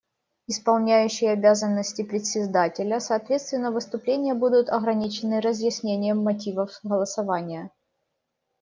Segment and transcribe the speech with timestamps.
[0.47, 7.69] Исполняющий обязанности Председателя: Соответственно, выступления будут ограничены разъяснением мотивов голосования.